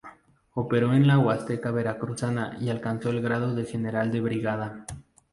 [0.55, 4.83] Operó en la Huasteca veracruzana y alcanzó el grado de general de brigada.